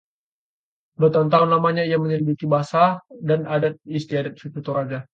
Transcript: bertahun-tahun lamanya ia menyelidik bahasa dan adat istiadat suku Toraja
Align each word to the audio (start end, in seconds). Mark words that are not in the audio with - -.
bertahun-tahun 1.03 1.49
lamanya 1.53 1.83
ia 1.89 1.97
menyelidik 2.05 2.45
bahasa 2.53 2.99
dan 3.21 3.45
adat 3.45 3.73
istiadat 3.85 4.33
suku 4.41 4.59
Toraja 4.65 5.05